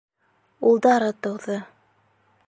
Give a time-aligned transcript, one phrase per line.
[0.69, 1.59] Улдары тыуҙы.